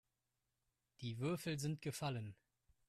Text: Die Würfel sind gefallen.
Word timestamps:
Die 1.01 1.19
Würfel 1.19 1.59
sind 1.59 1.83
gefallen. 1.83 2.35